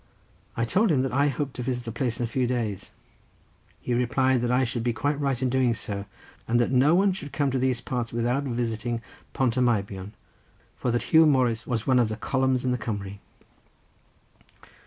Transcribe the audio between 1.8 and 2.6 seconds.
the place in a few